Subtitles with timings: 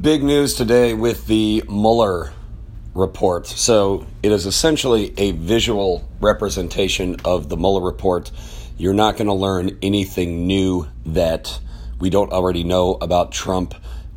[0.00, 2.32] big news today with the Mueller
[2.94, 3.46] report.
[3.46, 8.30] So it is essentially a visual representation of the Mueller report.
[8.78, 11.60] You're not going to learn anything new that
[12.00, 13.74] we don't already know about Trump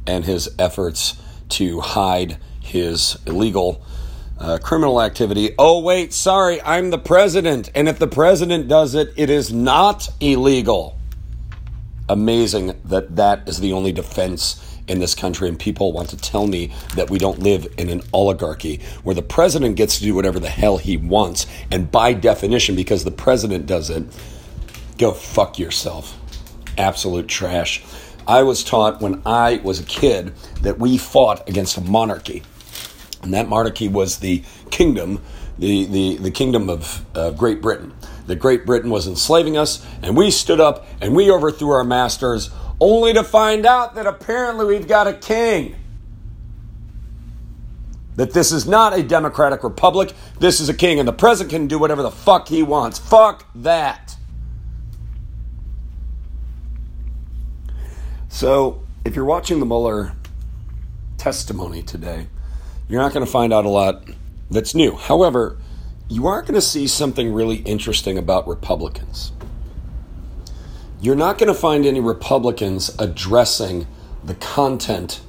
[0.08, 3.84] and his efforts to hide his illegal
[4.39, 5.55] uh, criminal activity.
[5.60, 7.70] Oh, wait, sorry, I'm the president.
[7.76, 10.98] And if the president does it, it is not illegal.
[12.07, 16.47] Amazing that that is the only defense in this country, and people want to tell
[16.47, 20.39] me that we don't live in an oligarchy where the president gets to do whatever
[20.39, 24.03] the hell he wants, and by definition, because the president does it,
[24.98, 26.17] go fuck yourself.
[26.77, 27.84] Absolute trash.
[28.27, 32.43] I was taught when I was a kid that we fought against a monarchy,
[33.21, 35.21] and that monarchy was the kingdom,
[35.57, 37.93] the, the, the kingdom of uh, Great Britain.
[38.27, 42.49] That Great Britain was enslaving us, and we stood up and we overthrew our masters
[42.79, 45.75] only to find out that apparently we've got a king.
[48.15, 51.67] That this is not a democratic republic, this is a king, and the president can
[51.67, 52.98] do whatever the fuck he wants.
[52.98, 54.15] Fuck that.
[58.29, 60.13] So, if you're watching the Mueller
[61.17, 62.27] testimony today,
[62.87, 64.03] you're not going to find out a lot
[64.50, 64.95] that's new.
[64.95, 65.57] However,
[66.07, 69.31] you are going to see something really interesting about Republicans
[71.01, 73.88] you're not going to find any Republicans addressing
[74.24, 75.22] the content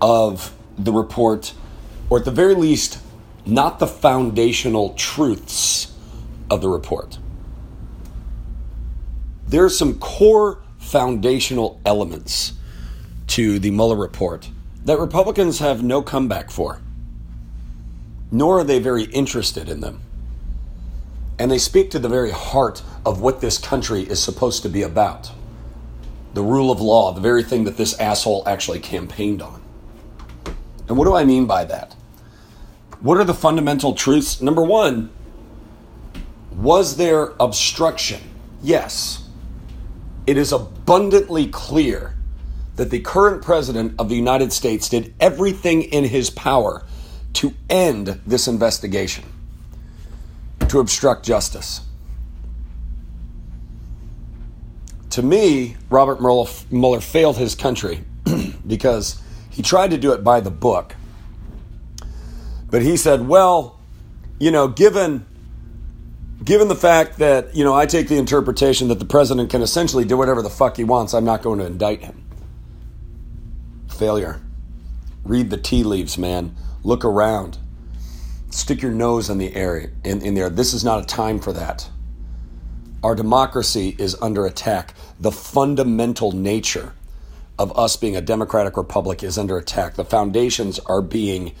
[0.00, 1.54] of the report,
[2.10, 2.98] or at the very least,
[3.46, 5.92] not the foundational truths
[6.50, 7.18] of the report.
[9.46, 12.54] There are some core foundational elements
[13.28, 14.50] to the Mueller report
[14.84, 16.80] that Republicans have no comeback for,
[18.30, 20.02] nor are they very interested in them
[21.42, 24.82] and they speak to the very heart of what this country is supposed to be
[24.82, 25.32] about
[26.34, 29.60] the rule of law, the very thing that this asshole actually campaigned on.
[30.86, 31.96] And what do I mean by that?
[33.00, 34.40] What are the fundamental truths?
[34.40, 35.10] Number one,
[36.52, 38.20] was there obstruction?
[38.62, 39.28] Yes.
[40.28, 42.14] It is abundantly clear
[42.76, 46.84] that the current president of the United States did everything in his power
[47.32, 49.24] to end this investigation
[50.72, 51.82] to obstruct justice.
[55.10, 58.02] To me, Robert Mueller failed his country
[58.66, 60.96] because he tried to do it by the book.
[62.70, 63.78] But he said, well,
[64.40, 65.26] you know, given
[66.42, 70.06] given the fact that, you know, I take the interpretation that the president can essentially
[70.06, 72.24] do whatever the fuck he wants, I'm not going to indict him.
[73.88, 74.40] Failure.
[75.22, 76.56] Read the tea leaves, man.
[76.82, 77.58] Look around
[78.52, 80.50] stick your nose in the air in, in there.
[80.50, 81.88] This is not a time for that.
[83.02, 84.94] Our democracy is under attack.
[85.18, 86.94] The fundamental nature
[87.58, 89.94] of us being a democratic republic is under attack.
[89.94, 91.52] The foundations are being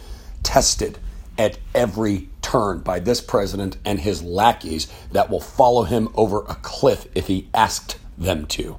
[0.42, 0.98] tested
[1.38, 6.54] at every turn by this president and his lackeys that will follow him over a
[6.56, 8.78] cliff if he asked them to.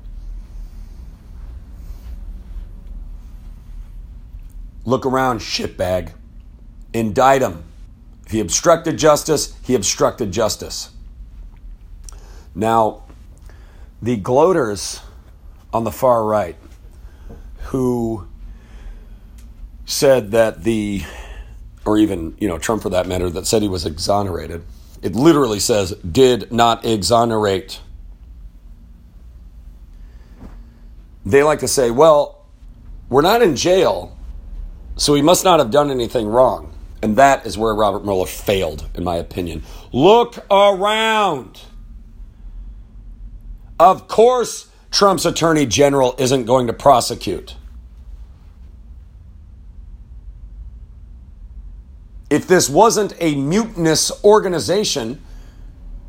[4.86, 6.12] Look around, shitbag.
[6.94, 7.64] Indict him.
[8.26, 10.92] If he obstructed justice, he obstructed justice.
[12.56, 13.04] Now,
[14.02, 15.02] the gloaters
[15.74, 16.56] on the far right
[17.66, 18.28] who
[19.86, 21.04] said that the,
[21.86, 24.64] or even, you know, Trump for that matter, that said he was exonerated,
[25.02, 27.82] it literally says, did not exonerate.
[31.26, 32.46] They like to say, well,
[33.10, 34.18] we're not in jail,
[34.96, 36.73] so he must not have done anything wrong.
[37.04, 39.64] And that is where Robert Mueller failed, in my opinion.
[39.92, 41.60] Look around.
[43.78, 47.58] Of course, Trump's attorney general isn't going to prosecute.
[52.30, 55.22] If this wasn't a mutinous organization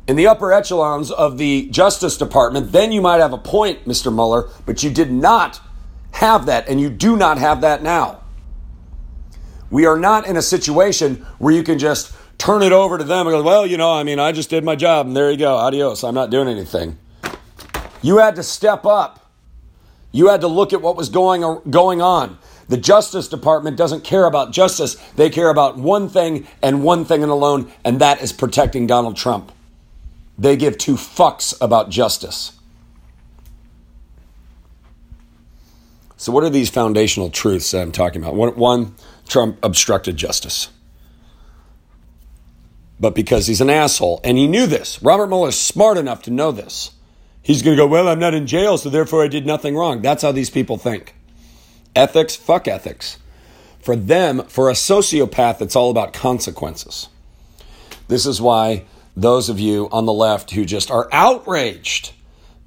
[0.07, 4.13] in the upper echelons of the Justice Department, then you might have a point, Mr.
[4.15, 5.59] Mueller, but you did not
[6.11, 8.21] have that, and you do not have that now.
[9.69, 13.27] We are not in a situation where you can just turn it over to them
[13.27, 15.37] and go, well, you know, I mean, I just did my job and there you
[15.37, 16.97] go, adios, I'm not doing anything.
[18.01, 19.31] You had to step up.
[20.11, 22.37] You had to look at what was going, going on.
[22.67, 24.95] The Justice Department doesn't care about justice.
[25.15, 29.17] They care about one thing and one thing and alone, and that is protecting Donald
[29.17, 29.51] Trump.
[30.37, 32.53] They give two fucks about justice.
[36.17, 38.35] So, what are these foundational truths that I'm talking about?
[38.35, 38.95] One,
[39.27, 40.69] Trump obstructed justice.
[42.99, 46.51] But because he's an asshole, and he knew this, Robert Mueller's smart enough to know
[46.51, 46.91] this.
[47.41, 50.01] He's going to go, Well, I'm not in jail, so therefore I did nothing wrong.
[50.01, 51.15] That's how these people think.
[51.95, 53.19] Ethics, fuck ethics.
[53.79, 57.07] For them, for a sociopath, it's all about consequences.
[58.07, 58.85] This is why
[59.15, 62.13] those of you on the left who just are outraged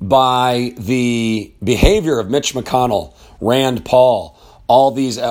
[0.00, 5.22] by the behavior of Mitch McConnell, Rand Paul, all these uh,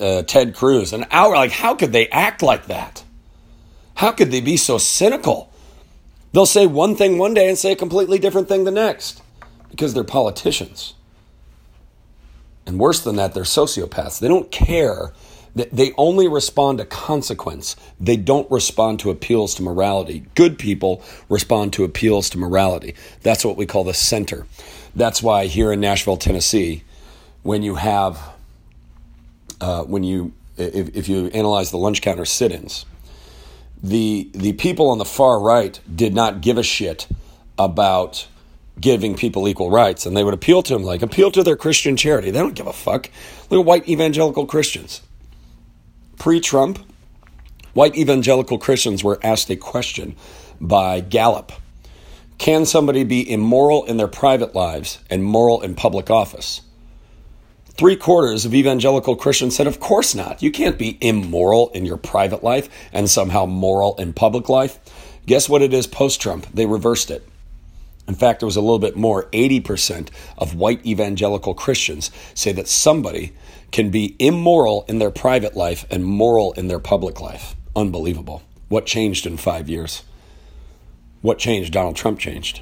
[0.00, 3.02] uh, uh, Ted Cruz, and out like how could they act like that?
[3.94, 5.50] How could they be so cynical?
[6.32, 9.22] They'll say one thing one day and say a completely different thing the next
[9.70, 10.94] because they're politicians.
[12.66, 14.20] And worse than that, they're sociopaths.
[14.20, 15.12] They don't care.
[15.54, 17.74] They only respond to consequence.
[17.98, 20.24] They don't respond to appeals to morality.
[20.36, 22.94] Good people respond to appeals to morality.
[23.22, 24.46] That's what we call the center.
[24.94, 26.84] That's why here in Nashville, Tennessee,
[27.42, 28.20] when you have,
[29.60, 32.86] uh, when you, if, if you analyze the lunch counter sit ins,
[33.82, 37.06] the, the people on the far right did not give a shit
[37.58, 38.26] about
[38.80, 41.96] giving people equal rights, and they would appeal to them like appeal to their Christian
[41.96, 42.30] charity.
[42.30, 43.10] They don't give a fuck.
[43.50, 45.02] Look at white evangelical Christians.
[46.18, 46.78] Pre Trump,
[47.72, 50.16] white evangelical Christians were asked a question
[50.60, 51.52] by Gallup
[52.38, 56.62] Can somebody be immoral in their private lives and moral in public office?
[57.80, 60.42] Three quarters of evangelical Christians said, Of course not.
[60.42, 64.78] You can't be immoral in your private life and somehow moral in public life.
[65.24, 66.46] Guess what it is post Trump?
[66.52, 67.26] They reversed it.
[68.06, 69.30] In fact, it was a little bit more.
[69.30, 73.32] 80% of white evangelical Christians say that somebody
[73.72, 77.56] can be immoral in their private life and moral in their public life.
[77.74, 78.42] Unbelievable.
[78.68, 80.02] What changed in five years?
[81.22, 81.72] What changed?
[81.72, 82.60] Donald Trump changed.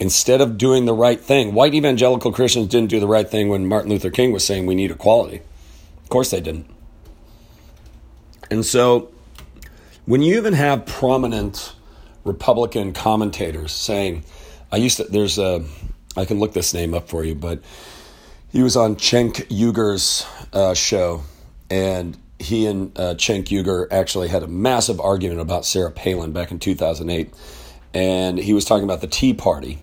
[0.00, 3.66] Instead of doing the right thing, white evangelical Christians didn't do the right thing when
[3.66, 5.40] Martin Luther King was saying we need equality.
[6.02, 6.66] Of course they didn't.
[8.50, 9.10] And so,
[10.04, 11.74] when you even have prominent
[12.24, 14.24] Republican commentators saying,
[14.70, 15.64] I used to, there's a,
[16.16, 17.62] I can look this name up for you, but
[18.52, 21.22] he was on Cenk Uygur's uh, show,
[21.70, 26.50] and he and uh, Cenk Uygur actually had a massive argument about Sarah Palin back
[26.50, 27.32] in 2008.
[27.92, 29.80] And he was talking about the Tea Party.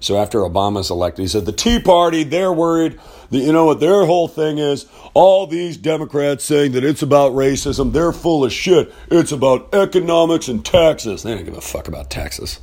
[0.00, 3.00] So after Obama's elected, he said, The Tea Party, they're worried
[3.30, 7.32] that, you know what, their whole thing is all these Democrats saying that it's about
[7.32, 8.92] racism, they're full of shit.
[9.10, 11.22] It's about economics and taxes.
[11.22, 12.60] They don't give a fuck about taxes.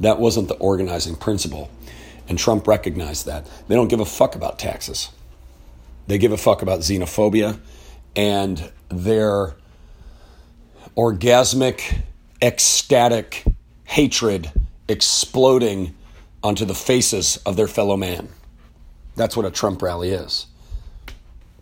[0.00, 1.70] That wasn't the organizing principle.
[2.28, 3.48] And Trump recognized that.
[3.68, 5.10] They don't give a fuck about taxes.
[6.06, 7.60] They give a fuck about xenophobia
[8.16, 9.54] and their
[10.96, 12.02] orgasmic,
[12.42, 13.44] ecstatic
[13.84, 14.50] hatred
[14.88, 15.94] exploding
[16.44, 18.28] onto the faces of their fellow man.
[19.16, 20.46] That's what a Trump rally is.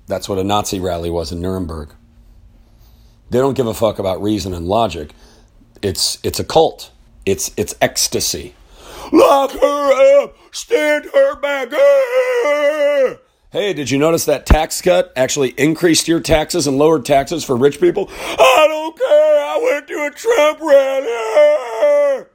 [0.08, 1.94] That's what a Nazi rally was in Nuremberg.
[3.30, 5.12] They don't give a fuck about reason and logic.
[5.80, 6.90] It's, it's a cult.
[7.24, 8.54] It's it's ecstasy.
[9.12, 11.70] Lock her up, stand her back.
[13.50, 17.56] Hey, did you notice that tax cut actually increased your taxes and lowered taxes for
[17.56, 18.08] rich people?
[18.10, 19.08] I don't care.
[19.08, 22.26] I went to a Trump rally.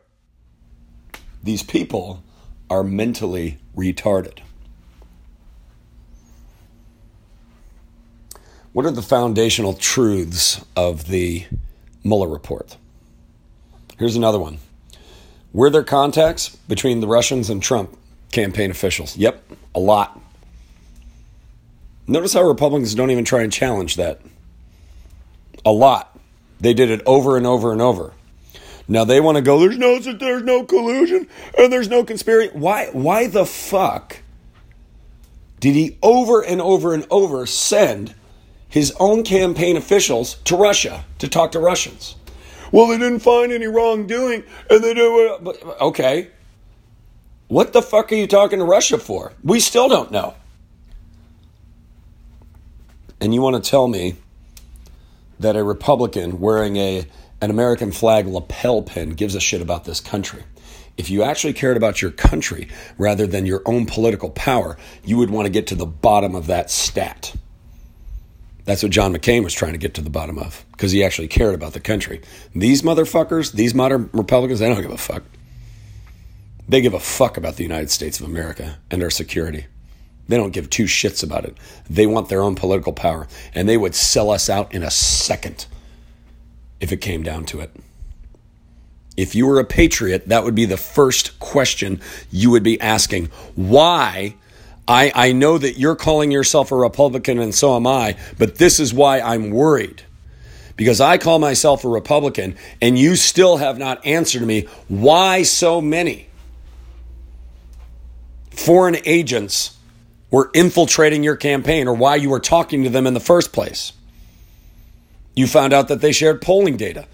[1.43, 2.23] These people
[2.69, 4.39] are mentally retarded.
[8.73, 11.45] What are the foundational truths of the
[12.03, 12.77] Mueller report?
[13.97, 14.59] Here's another one.
[15.53, 17.97] Were there contacts between the Russians and Trump
[18.31, 19.17] campaign officials?
[19.17, 19.43] Yep,
[19.73, 20.21] a lot.
[22.05, 24.21] Notice how Republicans don't even try and challenge that.
[25.65, 26.17] A lot.
[26.59, 28.13] They did it over and over and over.
[28.87, 31.27] Now they want to go, there's no there's no collusion
[31.57, 32.51] and there's no conspiracy.
[32.53, 34.19] Why why the fuck
[35.59, 38.15] did he over and over and over send
[38.69, 42.15] his own campaign officials to Russia to talk to Russians?
[42.71, 45.55] Well, they didn't find any wrongdoing, and they do.
[45.79, 46.29] Okay,
[47.47, 49.33] what the fuck are you talking to Russia for?
[49.43, 50.35] We still don't know.
[53.19, 54.15] And you want to tell me
[55.39, 57.07] that a Republican wearing a
[57.41, 60.43] an American flag lapel pin gives a shit about this country?
[60.97, 62.67] If you actually cared about your country
[62.97, 66.47] rather than your own political power, you would want to get to the bottom of
[66.47, 67.35] that stat.
[68.65, 71.27] That's what John McCain was trying to get to the bottom of because he actually
[71.27, 72.21] cared about the country.
[72.53, 75.23] These motherfuckers, these modern Republicans, they don't give a fuck.
[76.67, 79.67] They give a fuck about the United States of America and our security.
[80.27, 81.55] They don't give two shits about it.
[81.89, 85.67] They want their own political power, and they would sell us out in a second
[86.79, 87.71] if it came down to it.
[89.15, 91.99] If you were a patriot, that would be the first question
[92.31, 93.25] you would be asking.
[93.55, 94.35] Why
[94.87, 98.79] I, I know that you're calling yourself a Republican and so am I, but this
[98.79, 100.03] is why I'm worried.
[100.77, 105.81] Because I call myself a Republican and you still have not answered me why so
[105.81, 106.29] many
[108.51, 109.77] foreign agents
[110.29, 113.93] were infiltrating your campaign or why you were talking to them in the first place.
[115.37, 117.05] You found out that they shared polling data,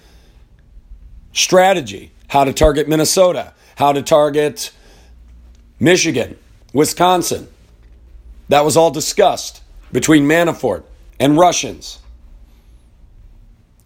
[1.33, 4.71] strategy, how to target Minnesota, how to target
[5.77, 6.37] Michigan,
[6.71, 7.49] Wisconsin.
[8.47, 9.61] That was all discussed
[9.91, 10.83] between Manafort
[11.19, 11.99] and Russians.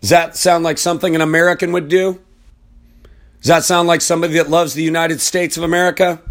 [0.01, 2.22] Does that sound like something an American would do?
[3.41, 6.22] Does that sound like somebody that loves the United States of America?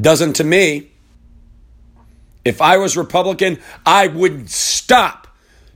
[0.00, 0.89] Doesn't to me.
[2.44, 5.26] If I was Republican, I would stop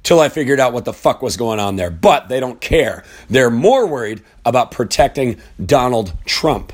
[0.02, 1.90] till I figured out what the fuck was going on there.
[1.90, 3.04] But they don't care.
[3.28, 6.73] They're more worried about protecting Donald Trump.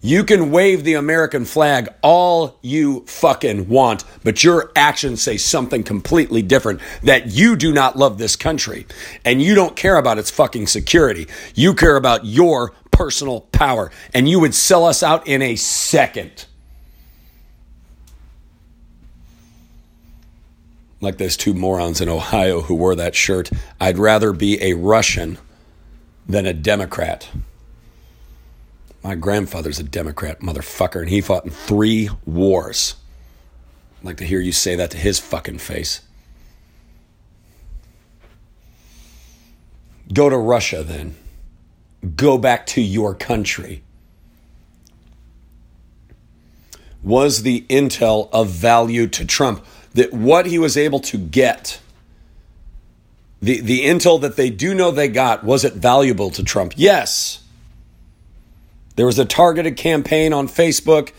[0.00, 5.82] You can wave the American flag all you fucking want, but your actions say something
[5.82, 8.86] completely different that you do not love this country
[9.24, 11.26] and you don't care about its fucking security.
[11.54, 16.44] You care about your personal power and you would sell us out in a second.
[21.04, 23.50] Like those two morons in Ohio who wore that shirt.
[23.78, 25.36] I'd rather be a Russian
[26.26, 27.28] than a Democrat.
[29.02, 32.94] My grandfather's a Democrat, motherfucker, and he fought in three wars.
[33.98, 36.00] I'd like to hear you say that to his fucking face.
[40.10, 41.16] Go to Russia then.
[42.16, 43.82] Go back to your country.
[47.02, 49.62] Was the intel of value to Trump?
[49.94, 51.80] That what he was able to get,
[53.40, 56.74] the, the intel that they do know they got, was it valuable to Trump?
[56.76, 57.44] Yes.
[58.96, 61.12] There was a targeted campaign on Facebook,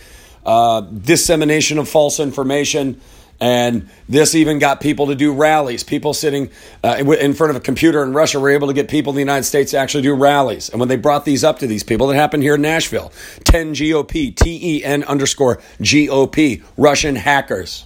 [0.46, 3.02] uh, dissemination of false information.
[3.40, 5.84] And this even got people to do rallies.
[5.84, 6.50] People sitting
[6.84, 9.22] uh, in front of a computer in Russia were able to get people in the
[9.22, 10.70] United States to actually do rallies.
[10.70, 13.12] And when they brought these up to these people, it happened here in Nashville
[13.44, 17.86] 10 GOP, T E N underscore GOP, Russian hackers,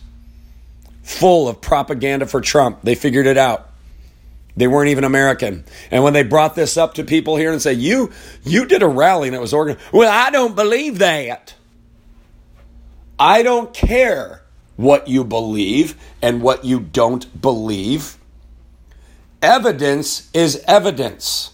[1.09, 2.79] full of propaganda for Trump.
[2.83, 3.67] They figured it out.
[4.55, 5.63] They weren't even American.
[5.89, 8.11] And when they brought this up to people here and say, "You
[8.43, 11.55] you did a rally and it was organized." Well, I don't believe that.
[13.17, 14.43] I don't care
[14.75, 18.17] what you believe and what you don't believe.
[19.41, 21.51] Evidence is evidence.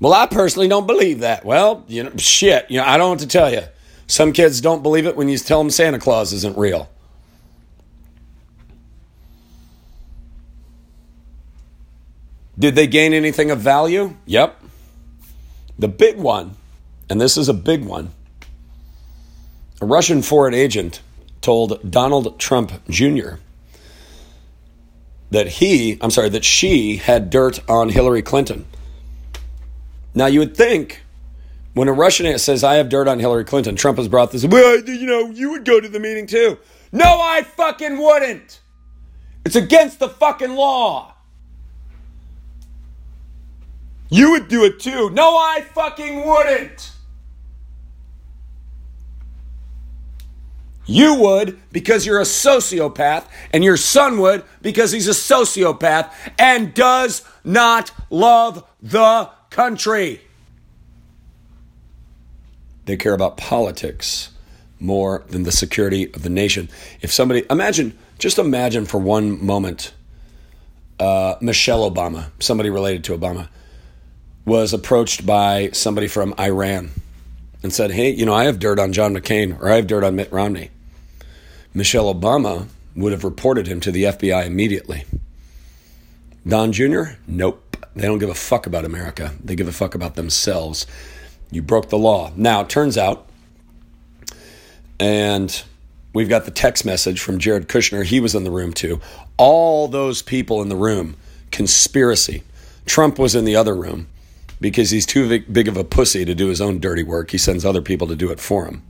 [0.00, 1.44] Well, I personally don't believe that.
[1.44, 3.62] Well, you know, shit, you know, I don't want to tell you.
[4.06, 6.88] Some kids don't believe it when you tell them Santa Claus isn't real.
[12.58, 14.16] Did they gain anything of value?
[14.26, 14.60] Yep.
[15.78, 16.56] The big one,
[17.08, 18.10] and this is a big one,
[19.80, 21.00] a Russian foreign agent
[21.40, 23.34] told Donald Trump Jr.
[25.30, 28.66] that he, I'm sorry, that she had dirt on Hillary Clinton.
[30.14, 31.02] Now, you would think
[31.74, 34.80] when a Russian says, I have dirt on Hillary Clinton, Trump has brought this, well,
[34.80, 36.58] you know, you would go to the meeting too.
[36.90, 38.60] No, I fucking wouldn't.
[39.44, 41.14] It's against the fucking law.
[44.10, 45.10] You would do it too.
[45.10, 46.92] No, I fucking wouldn't.
[50.86, 56.72] You would because you're a sociopath, and your son would because he's a sociopath and
[56.72, 60.22] does not love the country.
[62.86, 64.30] They care about politics
[64.80, 66.70] more than the security of the nation.
[67.02, 69.92] If somebody, imagine, just imagine for one moment,
[70.98, 73.48] uh, Michelle Obama, somebody related to Obama
[74.48, 76.90] was approached by somebody from Iran
[77.62, 80.02] and said, Hey, you know, I have dirt on John McCain or I have dirt
[80.02, 80.70] on Mitt Romney.
[81.74, 85.04] Michelle Obama would have reported him to the FBI immediately.
[86.46, 87.76] Don Jr., nope.
[87.94, 89.34] They don't give a fuck about America.
[89.44, 90.86] They give a fuck about themselves.
[91.50, 92.32] You broke the law.
[92.34, 93.26] Now, it turns out,
[94.98, 95.62] and
[96.14, 98.04] we've got the text message from Jared Kushner.
[98.04, 99.00] He was in the room too.
[99.36, 101.16] All those people in the room,
[101.50, 102.44] conspiracy.
[102.86, 104.06] Trump was in the other room
[104.60, 107.30] because he's too big of a pussy to do his own dirty work.
[107.30, 108.82] He sends other people to do it for him.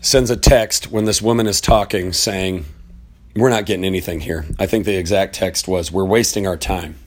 [0.00, 2.64] Sends a text when this woman is talking saying,
[3.36, 4.46] We're not getting anything here.
[4.58, 6.98] I think the exact text was, We're wasting our time.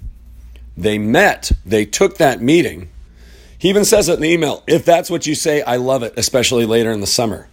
[0.78, 2.90] They met, they took that meeting.
[3.58, 6.14] He even says it in the email if that's what you say, I love it,
[6.18, 7.48] especially later in the summer.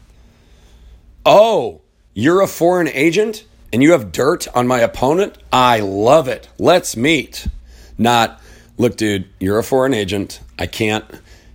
[1.25, 1.81] Oh,
[2.13, 5.39] you're a foreign agent and you have dirt on my opponent?
[5.53, 6.49] I love it.
[6.59, 7.47] Let's meet.
[8.01, 8.41] Not,
[8.79, 10.41] look, dude, you're a foreign agent.
[10.59, 11.05] I can't,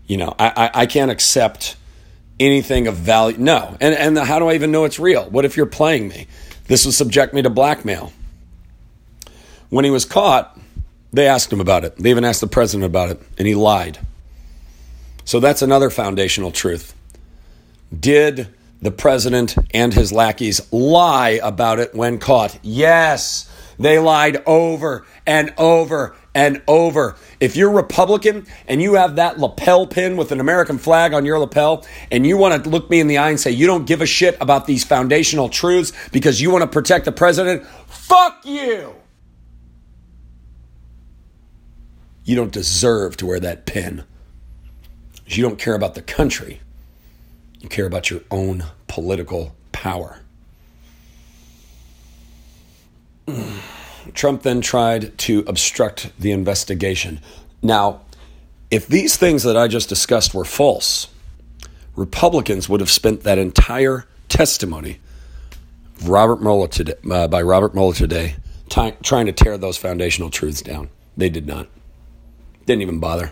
[0.05, 1.75] you know, I, I, I can't accept
[2.39, 3.37] anything of value.
[3.39, 3.75] No.
[3.81, 5.27] And, and the, how do I even know it's real?
[5.29, 6.27] What if you're playing me?
[6.67, 8.13] This would subject me to blackmail.
[9.69, 10.57] When he was caught,
[11.11, 11.97] they asked him about it.
[11.97, 13.97] They even asked the president about it, and he lied.
[15.23, 16.93] So that's another foundational truth.
[17.97, 18.49] Did
[18.83, 22.59] the president and his lackeys lie about it when caught?
[22.61, 23.49] Yes,
[23.79, 27.15] they lied over and over and over.
[27.39, 31.39] If you're Republican and you have that lapel pin with an American flag on your
[31.39, 34.01] lapel, and you want to look me in the eye and say you don't give
[34.01, 38.93] a shit about these foundational truths because you want to protect the president, fuck you!
[42.25, 44.03] You don't deserve to wear that pin.
[45.27, 46.59] You don't care about the country.
[47.59, 50.19] You care about your own political power.
[54.13, 57.19] Trump then tried to obstruct the investigation.
[57.61, 58.01] Now,
[58.71, 61.07] if these things that I just discussed were false,
[61.95, 64.99] Republicans would have spent that entire testimony
[66.03, 68.35] Robert Mueller today, uh, by Robert Mueller today
[68.69, 70.89] ty- trying to tear those foundational truths down.
[71.15, 71.67] They did not.
[72.65, 73.31] Didn't even bother.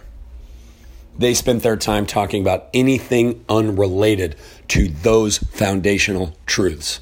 [1.17, 4.35] They spent their time talking about anything unrelated
[4.69, 7.01] to those foundational truths.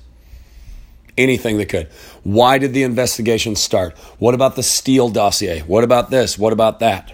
[1.22, 1.88] Anything that could.
[2.24, 3.98] Why did the investigation start?
[4.18, 5.60] What about the Steele dossier?
[5.60, 6.38] What about this?
[6.38, 7.14] What about that?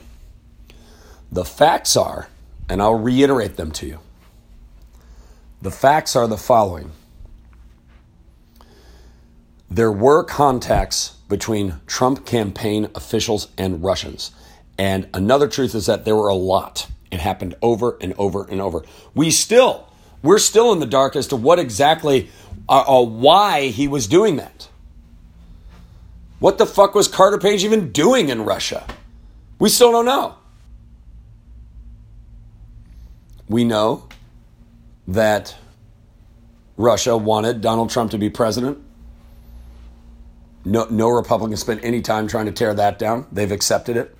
[1.31, 2.29] The facts are,
[2.69, 3.99] and I'll reiterate them to you.
[5.61, 6.91] The facts are the following
[9.69, 14.31] there were contacts between Trump campaign officials and Russians.
[14.77, 16.87] And another truth is that there were a lot.
[17.11, 18.83] It happened over and over and over.
[19.13, 19.86] We still,
[20.21, 22.29] we're still in the dark as to what exactly,
[22.67, 24.67] uh, uh, why he was doing that.
[26.39, 28.85] What the fuck was Carter Page even doing in Russia?
[29.59, 30.35] We still don't know.
[33.49, 34.07] We know
[35.07, 35.55] that
[36.75, 38.77] Russia wanted Donald Trump to be president.
[40.63, 43.25] No, no Republican spent any time trying to tear that down.
[43.31, 44.15] They've accepted it.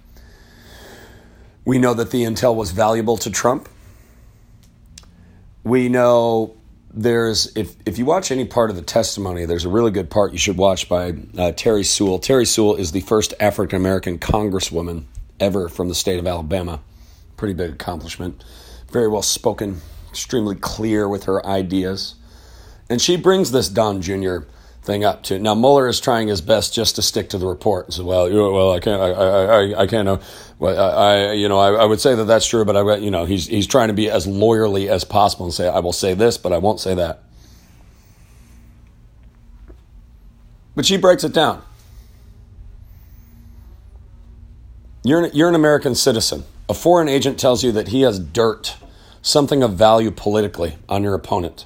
[1.65, 3.67] We know that the intel was valuable to Trump.
[5.67, 6.55] We know
[6.93, 10.31] there's, if, if you watch any part of the testimony, there's a really good part
[10.31, 12.19] you should watch by uh, Terri Sewell.
[12.19, 15.03] Terri Sewell is the first African American congresswoman
[15.41, 16.79] ever from the state of Alabama.
[17.35, 18.45] Pretty big accomplishment.
[18.93, 22.15] Very well spoken, extremely clear with her ideas.
[22.89, 24.43] And she brings this Don Jr
[24.87, 25.37] thing up to.
[25.37, 28.35] Now Mueller is trying his best just to stick to the report say, well, you
[28.35, 30.21] know, well, I can't, I, I, I can't.
[30.57, 33.25] Well, I, you know, I, I, would say that that's true, but I, you know,
[33.25, 36.37] he's he's trying to be as lawyerly as possible and say, I will say this,
[36.37, 37.23] but I won't say that.
[40.75, 41.61] But she breaks it down.
[45.03, 46.45] You're an, you're an American citizen.
[46.69, 48.77] A foreign agent tells you that he has dirt,
[49.21, 51.65] something of value politically, on your opponent.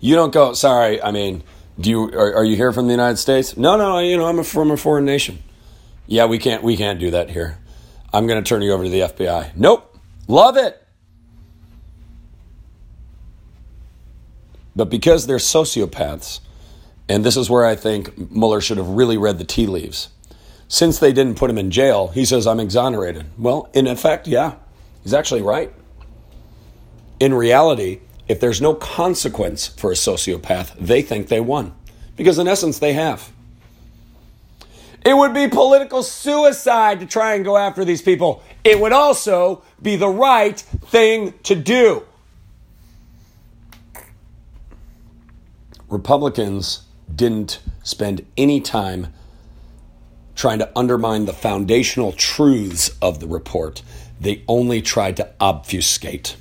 [0.00, 1.42] You don't go, sorry, I mean,
[1.78, 3.56] do you are, are you here from the United States?
[3.56, 5.42] No, no, you know I'm a, from a foreign nation.
[6.06, 7.58] Yeah, we can't we can't do that here.
[8.12, 9.56] I'm going to turn you over to the FBI.
[9.56, 9.94] Nope.
[10.28, 10.82] Love it.
[14.74, 16.40] But because they're sociopaths,
[17.08, 20.08] and this is where I think Mueller should have really read the tea leaves.
[20.68, 23.26] Since they didn't put him in jail, he says, I'm exonerated.
[23.38, 24.54] Well, in effect, yeah,
[25.02, 25.72] he's actually right.
[27.20, 31.74] In reality, if there's no consequence for a sociopath, they think they won.
[32.16, 33.30] Because in essence, they have.
[35.04, 38.42] It would be political suicide to try and go after these people.
[38.64, 42.02] It would also be the right thing to do.
[45.88, 46.82] Republicans
[47.14, 49.12] didn't spend any time
[50.34, 53.82] trying to undermine the foundational truths of the report.
[54.20, 56.36] They only tried to obfuscate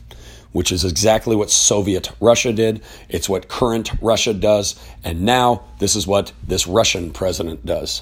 [0.56, 2.82] which is exactly what Soviet Russia did.
[3.10, 4.80] It's what current Russia does.
[5.04, 8.02] And now this is what this Russian president does.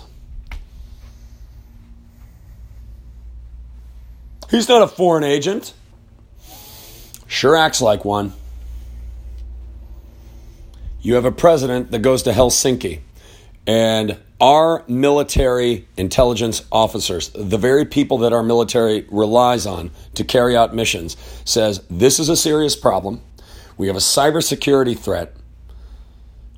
[4.52, 5.74] He's not a foreign agent.
[7.26, 8.34] Sure acts like one.
[11.02, 13.00] You have a president that goes to Helsinki
[13.66, 20.53] and our military intelligence officers, the very people that our military relies on to carry
[20.53, 23.21] out missions, says this is a serious problem.
[23.77, 25.34] We have a cybersecurity threat.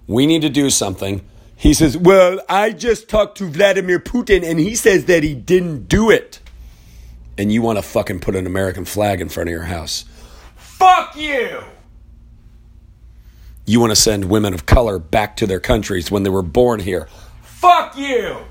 [0.07, 1.21] We need to do something.
[1.55, 5.87] He says, Well, I just talked to Vladimir Putin and he says that he didn't
[5.87, 6.39] do it.
[7.37, 10.05] And you want to fucking put an American flag in front of your house.
[10.55, 11.61] Fuck you!
[13.67, 16.79] You want to send women of color back to their countries when they were born
[16.79, 17.07] here.
[17.65, 18.45] Fuck you!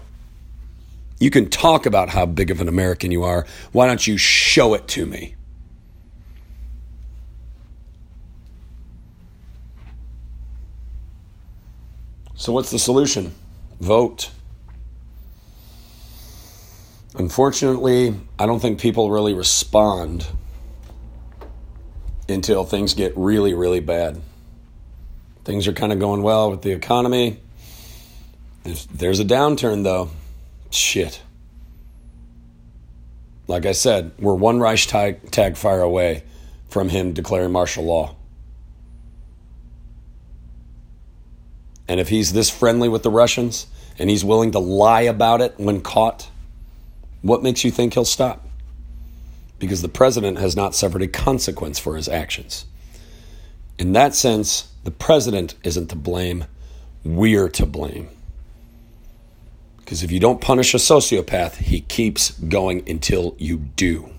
[1.21, 3.47] You can talk about how big of an American you are.
[3.71, 5.37] Why don't you show it to me?
[12.35, 13.33] So, what's the solution?
[13.79, 14.31] Vote.
[17.15, 20.27] Unfortunately, I don't think people really respond
[22.29, 24.21] until things get really, really bad.
[25.45, 27.39] Things are kind of going well with the economy.
[28.65, 30.11] There's, there's a downturn, though.
[30.71, 31.23] Shit.
[33.47, 36.25] Like I said, we're one Reichstag tag fire away
[36.69, 38.17] from him declaring martial law.
[41.87, 43.67] And if he's this friendly with the Russians
[43.99, 46.31] and he's willing to lie about it when caught,
[47.21, 48.49] what makes you think he'll stop?
[49.59, 52.65] Because the president has not suffered a consequence for his actions.
[53.79, 56.47] In that sense, the president isn't to blame,
[57.05, 58.09] we're to blame.
[59.85, 64.14] Because if you don't punish a sociopath, he keeps going until you do.